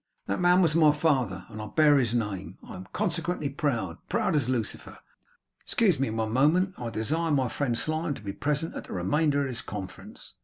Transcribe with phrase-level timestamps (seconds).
[0.25, 2.57] 'That man was my father, and I bear his name.
[2.67, 4.97] I am consequently proud proud as Lucifer.
[5.61, 6.73] Excuse me one moment.
[6.79, 10.33] I desire my friend Slyme to be present at the remainder of this conference.